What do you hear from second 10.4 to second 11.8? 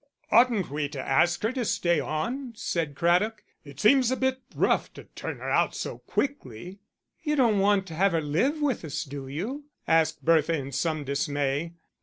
in some dismay.